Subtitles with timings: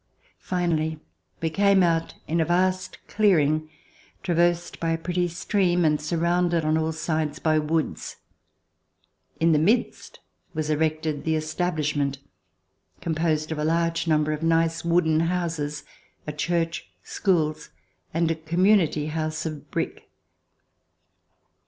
[0.39, 0.99] Finally,
[1.43, 3.69] we came out in a vast clearing
[4.23, 8.15] traversed by a pretty stream and surrounded on all sides by woods.
[9.39, 10.19] In the midst
[10.55, 12.17] was erected the establishment,
[12.99, 15.83] com posed of a large number of nice wooden houses,
[16.25, 17.69] a church, schools,
[18.11, 20.09] and a community house of brick.